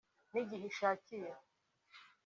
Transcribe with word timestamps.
n’igihe 0.31 0.65
ishakiye 0.71 1.31